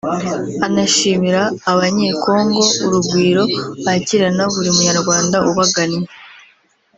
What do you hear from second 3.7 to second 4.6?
bakirana